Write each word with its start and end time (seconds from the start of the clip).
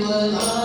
will 0.09 0.58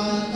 one. 0.00 0.29